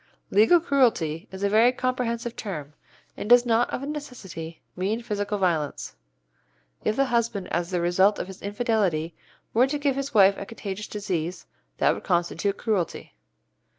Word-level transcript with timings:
Legal 0.31 0.59
cruelty 0.59 1.27
is 1.31 1.43
a 1.43 1.47
very 1.49 1.71
comprehensive 1.71 2.35
term, 2.35 2.73
and 3.15 3.29
does 3.29 3.45
not 3.45 3.69
of 3.69 3.87
necessity 3.87 4.59
mean 4.75 4.99
physical 5.03 5.37
violence. 5.37 5.95
If 6.83 6.95
the 6.95 7.05
husband 7.05 7.47
as 7.49 7.69
the 7.69 7.81
result 7.81 8.17
of 8.17 8.25
his 8.25 8.41
infidelity 8.41 9.13
were 9.53 9.67
to 9.67 9.77
give 9.77 9.95
his 9.95 10.11
wife 10.11 10.39
a 10.39 10.45
contagious 10.47 10.87
disease, 10.87 11.45
that 11.77 11.93
would 11.93 12.03
constitute 12.03 12.57
cruelty. 12.57 13.13